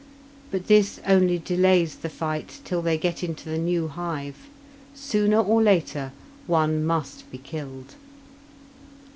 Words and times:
But 0.49 0.65
this 0.65 0.99
only 1.05 1.37
delays 1.37 1.97
the 1.97 2.09
fight 2.09 2.59
till 2.65 2.81
they 2.81 2.97
get 2.97 3.23
into 3.23 3.47
the 3.49 3.59
new 3.59 3.87
hive; 3.87 4.49
sooner 4.95 5.39
or 5.39 5.61
later 5.61 6.11
one 6.47 6.83
must 6.83 7.29
be 7.29 7.37
killed. 7.37 7.93